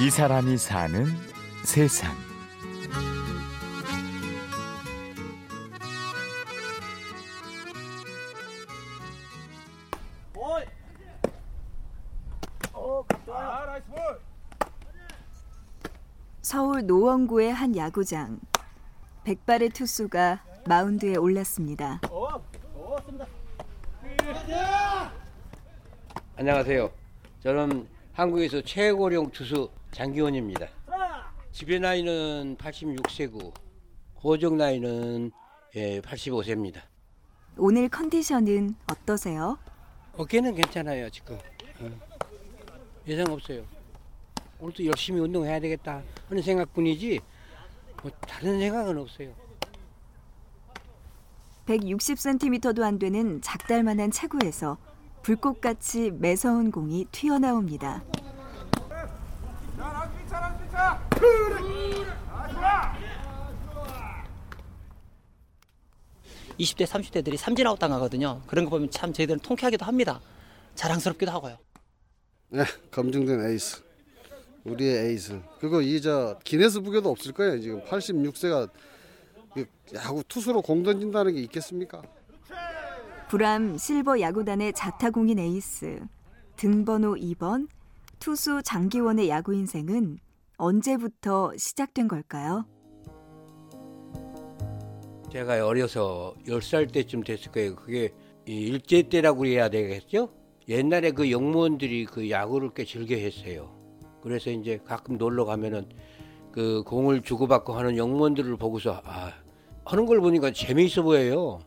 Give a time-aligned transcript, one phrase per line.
[0.00, 1.06] 이 사람이 사는
[1.62, 2.12] 세상.
[16.42, 18.40] 서울 노원구의 한 야구장.
[19.22, 22.00] 백발의 투수가 마운드에 올랐습니다.
[26.36, 26.90] 안녕하세요.
[27.44, 30.66] 저는 한국에서 최고령 투수 장기원입니다.
[31.52, 33.54] 집의 나이는 86세고
[34.14, 35.30] 고정 나이는
[35.76, 36.82] 예, 85세입니다.
[37.56, 39.56] 오늘 컨디션은 어떠세요?
[40.16, 41.38] 어깨는 괜찮아요 지금.
[41.80, 41.90] 어.
[43.06, 43.64] 예상 없어요.
[44.58, 47.20] 오늘도 열심히 운동해야 되겠다 하는 생각뿐이지
[48.02, 49.32] 뭐 다른 생각은 없어요.
[51.66, 54.76] 160cm도 안 되는 작달만한 체구에서
[55.22, 58.02] 불꽃같이 매서운 공이 튀어나옵니다.
[66.58, 68.40] 20대, 30대들이 삼진 아웃 당하거든요.
[68.46, 70.20] 그런 거 보면 참 저희들은 통쾌하기도 합니다.
[70.74, 71.58] 자랑스럽기도 하고요.
[72.50, 73.82] 네, 검증된 에이스.
[74.64, 75.40] 우리의 에이스.
[75.58, 77.60] 그거 이저 기네스북에도 없을 거예요.
[77.60, 78.70] 지금 86세가
[79.94, 82.02] 야구 투수로 공 던진다는 게 있겠습니까?
[83.28, 86.00] 불암 실버 야구단의 자타공인 에이스
[86.56, 87.68] 등번호 2번
[88.24, 90.16] 투수 장기원의 야구 인생은
[90.56, 92.64] 언제부터 시작된 걸까요?
[95.30, 97.76] 제가 어려서 10살 때쯤 됐을 거예요.
[97.76, 98.14] 그게
[98.46, 100.30] 일제 때라고 해야 되겠죠?
[100.70, 103.70] 옛날에 그 영무원들이 그 야구를 꽤 즐겨 했어요.
[104.22, 105.86] 그래서 이제 가끔 놀러 가면은
[106.50, 109.34] 그 공을 주고받고 하는 영무원들을 보고서 아,
[109.84, 111.60] 하는 걸 보니까 재미있어 보여요.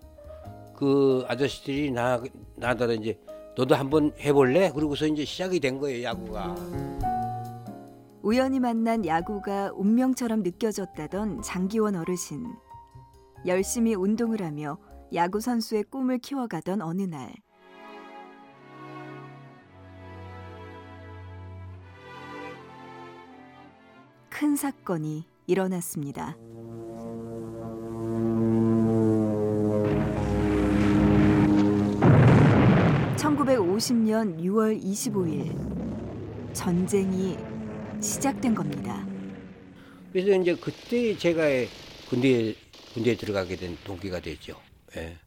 [0.76, 2.20] 그 아저씨들이 나,
[2.56, 3.20] 나더러 이제
[3.58, 4.72] 너도 한번 해볼래?
[4.72, 6.56] 그러고서 이제 시작이 된 거예요, 야구가.
[8.22, 12.54] 우연히 만난 야구가 운명처럼 느껴졌다던 장기원 어르신.
[13.48, 14.78] 열심히 운동을 하며
[15.16, 17.34] 야구 선수의 꿈을 키워가던 어느 날.
[24.30, 26.38] 큰 사건이 일어났습니다.
[33.78, 37.38] 1950년 6월 25일 전쟁이
[38.02, 39.06] 시작된 겁니다.
[40.12, 41.44] 그래서 이제 그때 제가
[42.10, 42.56] 군대
[42.94, 44.60] 군대에 들어가게 된 동기가 되죠.
[44.96, 45.18] 예.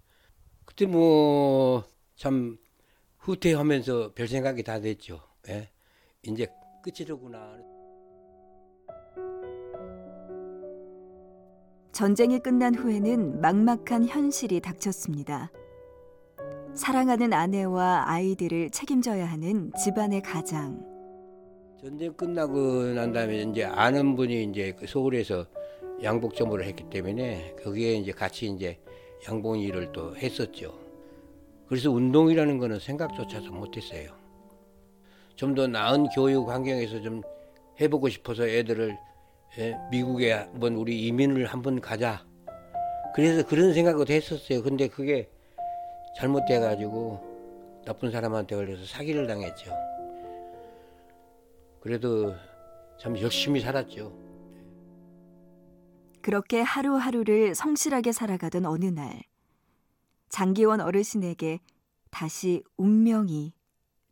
[0.64, 1.84] 그때 뭐
[2.20, 2.58] 참
[3.20, 5.20] 후퇴하면서 별 생각이 다 됐죠.
[5.48, 5.70] 예.
[6.22, 6.46] 이제
[6.82, 7.56] 끝이로구나.
[11.92, 15.50] 전쟁이 끝난 후에는 막막한 현실이 닥쳤습니다.
[16.74, 20.80] 사랑하는 아내와 아이들을 책임져야 하는 집안의 가장.
[21.80, 25.46] 전쟁 끝나고 난 다음에 이제 아는 분이 이제 그 서울에서
[26.02, 28.78] 양복 전무를 했기 때문에 거기에 이제 같이 이제
[29.28, 30.78] 양봉 일을 또 했었죠.
[31.66, 34.10] 그래서 운동이라는 거는 생각조차도 못했어요.
[35.36, 37.22] 좀 더 나은 교육 환경에서 좀
[37.80, 38.96] 해보고 싶어서 애들을
[39.58, 42.24] 예, 미국에 한번 우리 이민을 한번 가자.
[43.14, 44.62] 그래서 그런 생각을 했었어요.
[44.62, 45.28] 근데 그게
[46.16, 49.72] 잘못돼가지고 나쁜 사람한테 걸려서 사기를 당했죠.
[51.80, 52.34] 그래도
[52.98, 54.12] 참 열심히 살았죠.
[56.20, 59.22] 그렇게 하루하루를 성실하게 살아가던 어느 날,
[60.28, 61.60] 장기원 어르신에게
[62.10, 63.54] 다시 운명이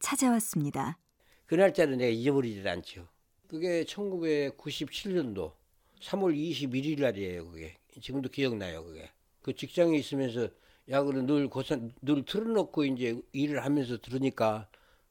[0.01, 0.99] 찾아왔습니다.
[1.45, 3.07] 그 날짜는 내가 잊어버리지 않죠.
[3.47, 5.53] 그게 1997년도
[6.01, 7.51] 3월 21일 날이에요.
[7.51, 8.85] 그게 지금도 기억나요.
[8.85, 9.11] 그게
[9.43, 10.49] 그 직장에 있으면서
[10.91, 14.69] 야구를 늘 고산 늘 틀어놓고 이제 일을 하면서 들으니까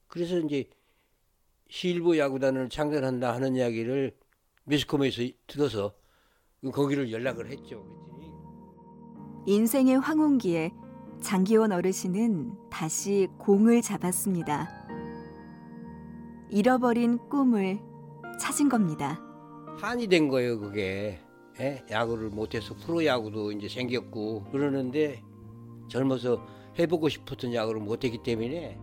[0.07, 0.69] 그래서 이제
[1.69, 4.15] 시일부 야구단을 창단한다 하는 이야기를
[4.63, 5.93] 매스컴에서 들어서
[6.73, 7.85] 거기를 연락을 했죠.
[9.45, 10.71] 인생의 황혼기에
[11.21, 14.69] 장기원 어르신은 다시 공을 잡았습니다.
[16.49, 17.79] 잃어버린 꿈을
[18.39, 19.21] 찾은 겁니다.
[19.77, 21.19] 한이 된 거예요, 그게.
[21.59, 21.83] 예?
[21.89, 25.23] 야구를 못해서 프로야구도 이제 생겼고 그러는데
[25.87, 26.45] 젊어서
[26.77, 28.77] 해보고 싶었던 야구를 못했기 때문에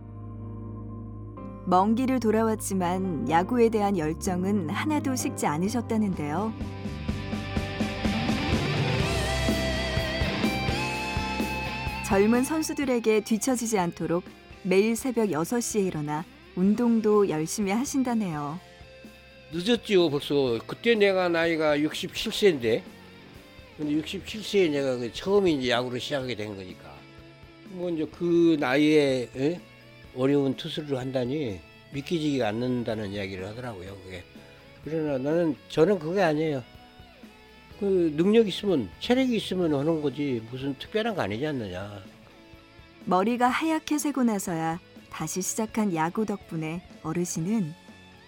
[1.67, 6.53] 먼 길을 돌아왔지만 야구에 대한 열정은 하나도 식지 않으셨다는데요.
[12.05, 14.23] 젊은 선수들에게 뒤처지지 않도록
[14.61, 16.23] 매일 새벽 6시에 일어나
[16.55, 18.59] 운동도 열심히 하신다네요.
[19.51, 22.83] 늦었죠 벌써 그때 내가 나이가 67세인데
[23.77, 26.93] 근데 67세에 내가 그 처음 이제 야구를 시작하게 된 거니까
[27.71, 29.59] 뭐 이제 그 나이에 에?
[30.15, 31.59] 어려운 투수를 한다니
[31.91, 34.23] 믿기지가 않는다는 이야기를 하더라고요 그게
[34.85, 36.63] 그러나 나는 저는 그게 아니에요.
[37.79, 42.03] 그 능력 있으면 체력이 있으면 하는 거지 무슨 특별한 거 아니지 않느냐.
[43.05, 44.79] 머리가 하얗게 새고 나서야
[45.09, 47.73] 다시 시작한 야구 덕분에 어르신은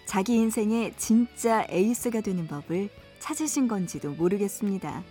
[0.04, 2.88] 자기 인생의 진짜 에이스가 되는 법을
[3.20, 5.04] 찾으신 건지도 모르겠습니다.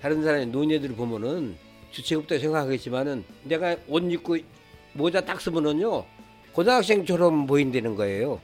[0.00, 1.56] 다른 사람의 노인네들 보면은
[1.90, 4.38] 주책 없다 생각하겠지만은 내가 옷 입고
[4.94, 6.04] 모자 딱 쓰면은요
[6.52, 8.40] 고등학생처럼 보인다는 거예요.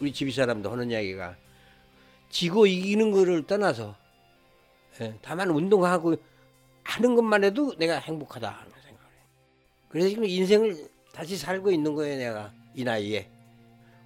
[0.00, 1.36] 우리 집이 사람도 하는 이야기가
[2.30, 3.96] 지고 이기는 거를 떠나서
[5.00, 6.16] 예, 다만 운동하고
[6.84, 9.24] 하는 것만 해도 내가 행복하다 하는 생각을 해요.
[9.88, 13.28] 그래서 지금 인생을 다시 살고 있는 거예요 내가 이 나이에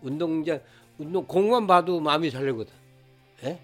[0.02, 0.62] 운동 이제
[0.98, 2.72] 운동 공만 봐도 마음이 설레거든.
[3.44, 3.58] 예?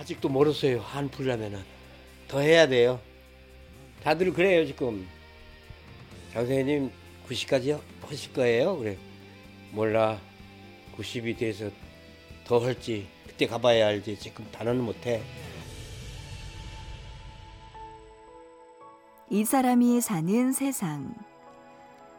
[0.00, 0.80] 아직도 멀었어요.
[0.80, 1.62] 한 풀려면은
[2.26, 2.98] 더 해야 돼요.
[4.02, 5.06] 다들 그래요 지금.
[6.32, 6.90] 장 선생님
[7.28, 8.78] 90까지 하실 거예요?
[8.78, 8.96] 그래.
[9.72, 10.18] 몰라.
[10.96, 11.70] 90이 돼서
[12.44, 14.18] 더 할지 그때 가봐야 알지.
[14.18, 15.22] 지금 단어는 못해.
[19.28, 21.14] 이 사람이 사는 세상.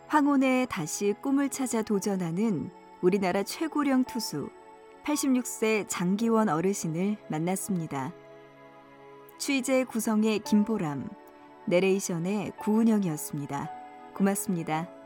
[0.07, 2.69] 황혼에 다시 꿈을 찾아 도전하는
[3.01, 4.50] 우리나라 최고령 투수
[5.03, 8.13] 86세 장기원 어르신을 만났습니다.
[9.38, 11.09] 취재 구성의 김보람,
[11.65, 13.71] 내레이션의 구은영이었습니다.
[14.13, 15.00] 고맙습니다.